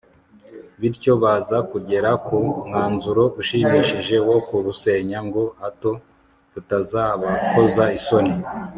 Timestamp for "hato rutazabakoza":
5.61-7.85